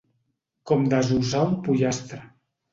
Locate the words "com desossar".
0.71-1.45